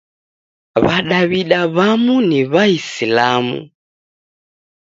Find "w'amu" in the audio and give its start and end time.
1.75-2.15